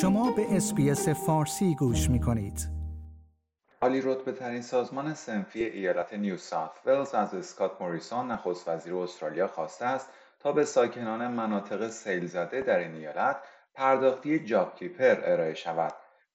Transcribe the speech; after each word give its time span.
شما 0.00 0.30
به 0.30 0.56
SBS 0.56 1.08
فارسی 1.08 1.74
گوش 1.74 2.10
می 2.10 2.20
کنید. 2.20 2.68
عالی 3.82 4.00
رتبه 4.00 4.32
ترین 4.32 4.62
سازمان 4.62 5.14
صنفی 5.14 5.64
ایالت 5.64 6.14
نیو 6.14 6.36
ساوت 6.36 6.70
ولز 6.86 7.14
از 7.14 7.34
اسکات 7.34 7.82
موریسون 7.82 8.30
نخست 8.30 8.68
وزیر 8.68 8.94
استرالیا 8.96 9.48
خواسته 9.48 9.84
است 9.84 10.10
تا 10.40 10.52
به 10.52 10.64
ساکنان 10.64 11.26
مناطق 11.26 11.88
سیل 11.88 12.26
زده 12.26 12.60
در 12.60 12.78
این 12.78 12.94
ایالت 12.94 13.36
پرداختی 13.74 14.38
JobKeeper 14.38 15.20
ارائه 15.24 15.54
شود. 15.54 15.92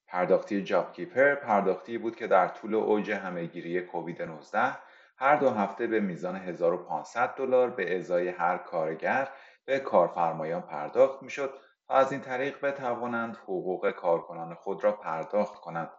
پرداختی 0.07 0.63
JobKeeper 0.63 1.35
پرداختی 1.35 1.97
بود 1.97 2.15
که 2.15 2.27
در 2.27 2.47
طول 2.47 2.75
اوج 2.75 3.11
همهگیری 3.11 3.81
کووید 3.81 4.21
19 4.21 4.77
هر 5.17 5.35
دو 5.35 5.49
هفته 5.49 5.87
به 5.87 5.99
میزان 5.99 6.35
1500 6.35 7.35
دلار 7.35 7.69
به 7.69 7.97
ازای 7.97 8.27
هر 8.27 8.57
کارگر 8.57 9.27
به 9.65 9.79
کارفرمایان 9.79 10.61
پرداخت 10.61 11.23
می‌شد 11.23 11.53
تا 11.87 11.93
از 11.93 12.11
این 12.11 12.21
طریق 12.21 12.65
بتوانند 12.65 13.35
حقوق 13.35 13.91
کارکنان 13.91 14.53
خود 14.53 14.83
را 14.83 14.91
پرداخت 14.91 15.55
کنند. 15.55 15.89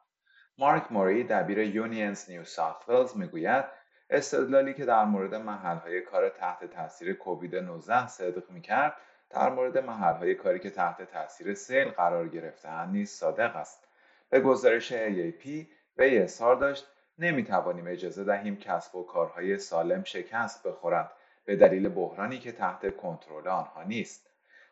مارک 0.59 0.93
موری 0.93 1.25
دبیر 1.25 1.59
یونینز 1.59 2.31
نیو 2.31 2.45
ساوت 2.45 2.89
ولز 2.89 3.17
می‌گوید 3.17 3.65
استدلالی 4.11 4.75
که 4.75 4.85
در 4.85 5.05
مورد 5.05 5.35
محلهای 5.35 6.01
کار 6.01 6.29
تحت 6.29 6.65
تاثیر 6.65 7.13
کووید 7.15 7.57
19 7.57 8.09
صدق 8.09 8.51
می‌کرد 8.51 8.97
در 9.31 9.51
مورد 9.51 9.79
محلهای 9.79 10.35
کاری 10.35 10.59
که 10.59 10.71
تحت 10.71 11.03
تاثیر 11.03 11.55
سیل 11.55 11.89
قرار 11.89 12.29
گرفتهاند 12.29 12.93
نیز 12.93 13.11
صادق 13.11 13.57
است 13.57 13.89
به 14.31 14.41
گزارش 14.41 14.93
AAP 14.93 15.67
وی 15.97 16.19
اظهار 16.19 16.57
داشت 16.57 16.87
نمی‌توانیم 17.19 17.87
اجازه 17.87 18.25
دهیم 18.25 18.57
کسب 18.57 18.97
و 18.97 19.07
کارهای 19.07 19.59
سالم 19.59 20.05
شکست 20.05 20.67
بخورند 20.67 21.11
به 21.45 21.57
دلیل 21.57 21.89
بحرانی 21.89 22.39
که 22.39 22.53
تحت 22.53 22.97
کنترل 22.97 23.49
آنها 23.49 23.83
نیست 23.83 24.28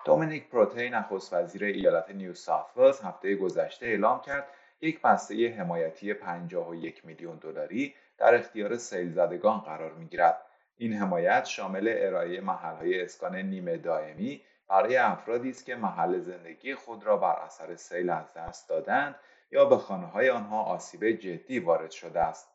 دومینیک 0.07 0.49
پروتی 0.49 0.91
نخست 0.91 1.33
وزیر 1.33 1.65
ایالت 1.65 2.11
نیو 2.11 2.35
ساوت 2.35 3.05
هفته 3.05 3.37
گذشته 3.37 3.87
اعلام 3.87 4.21
کرد 4.21 4.49
یک 4.81 5.03
بسته 5.03 5.49
حمایتی 5.59 6.15
51 6.15 7.07
میلیون 7.07 7.37
دلاری 7.37 7.95
در 8.19 8.35
اختیار 8.35 8.77
سیل 8.77 9.13
زدگان 9.13 9.59
قرار 9.59 9.93
می‌گیرد. 9.93 10.39
این 10.77 10.93
حمایت 10.93 11.45
شامل 11.45 11.95
ارائه 11.99 12.41
محلهای 12.41 13.03
اسکان 13.03 13.37
نیمه 13.37 13.77
دائمی 13.77 14.43
برای 14.69 14.97
افرادی 14.97 15.51
است 15.51 15.65
که 15.65 15.77
محل 15.77 16.19
زندگی 16.19 16.75
خود 16.75 17.05
را 17.05 17.17
بر 17.17 17.37
اثر 17.45 17.77
سیل 17.77 18.11
از 18.11 18.35
دست 18.35 18.69
دادند 18.69 19.15
یا 19.51 19.65
به 19.65 19.77
خانه 19.77 20.07
های 20.07 20.31
آنها 20.31 20.63
آسیب 20.63 21.11
جدی 21.11 21.59
وارد 21.59 21.91
شده 21.91 22.21
است. 22.21 22.49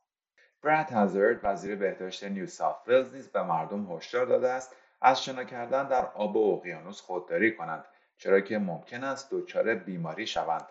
براد 0.64 0.90
هازارد 0.90 1.40
وزیر 1.44 1.76
بهداشت 1.76 2.24
نیو 2.24 2.48
ساوت 2.48 3.14
نیز 3.14 3.32
به 3.32 3.44
مردم 3.44 3.96
هشدار 3.96 4.26
داده 4.26 4.50
است 4.50 4.76
از 5.02 5.24
شنا 5.24 5.44
کردن 5.44 5.88
در 5.88 6.06
آب 6.06 6.38
اقیانوس 6.38 7.02
خودداری 7.02 7.56
کنند 7.56 7.86
چرا 8.18 8.42
که 8.42 8.58
ممکن 8.58 9.04
است 9.04 9.28
دچار 9.32 9.76
بیماری 9.76 10.28
شوند. 10.28 10.68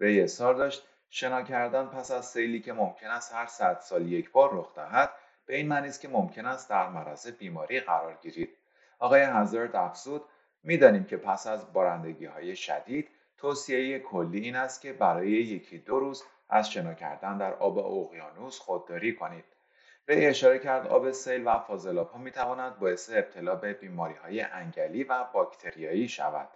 وی 0.00 0.22
اظهار 0.22 0.54
داشت 0.54 0.86
شنا 1.10 1.42
کردن 1.42 1.86
پس 1.86 2.10
از 2.10 2.26
سیلی 2.26 2.60
که 2.60 2.72
ممکن 2.72 3.06
است 3.06 3.34
هر 3.34 3.46
صد 3.46 3.78
سال 3.80 4.12
یک 4.12 4.30
بار 4.32 4.50
رخ 4.52 4.74
دهد 4.74 5.10
به 5.46 5.56
این 5.56 5.68
معنی 5.68 5.88
است 5.88 6.00
که 6.00 6.08
ممکن 6.08 6.46
است 6.46 6.70
در 6.70 6.88
معرض 6.88 7.26
بیماری 7.26 7.80
قرار 7.80 8.18
گیرید. 8.22 8.56
آقای 8.98 9.22
هازارد 9.22 9.76
افزود 9.76 10.24
می‌دانیم 10.62 11.04
که 11.04 11.16
پس 11.16 11.46
از 11.46 11.72
بارندگی 11.72 12.24
های 12.24 12.56
شدید 12.56 13.08
توصیه 13.38 13.98
کلی 13.98 14.40
این 14.40 14.56
است 14.56 14.80
که 14.80 14.92
برای 14.92 15.30
یکی 15.30 15.78
دو 15.78 16.00
روز 16.00 16.24
از 16.48 16.70
شنا 16.70 16.94
کردن 16.94 17.38
در 17.38 17.54
آب 17.54 17.78
اقیانوس 17.78 18.58
خودداری 18.58 19.14
کنید. 19.14 19.44
به 20.10 20.28
اشاره 20.30 20.58
کرد 20.58 20.86
آب 20.86 21.10
سیل 21.10 21.42
و 21.46 21.58
فاضلاب 21.58 22.10
ها 22.10 22.18
می 22.18 22.30
تواند 22.30 22.78
باعث 22.78 23.10
ابتلا 23.12 23.54
به 23.54 23.72
بیماری 23.72 24.14
های 24.14 24.40
انگلی 24.40 25.04
و 25.04 25.24
باکتریایی 25.34 26.08
شود. 26.08 26.48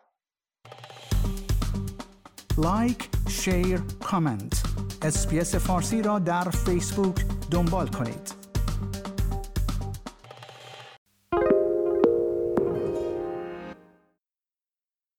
like، 2.59 3.09
share، 3.29 3.81
comment. 4.05 4.63
SBS 5.03 5.55
فارسی 5.55 6.03
را 6.03 6.19
در 6.19 6.45
فیسبوک 6.51 7.17
دنبال 7.51 7.87
کنید. 7.89 8.34